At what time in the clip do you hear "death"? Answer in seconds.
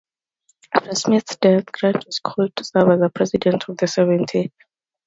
1.35-1.67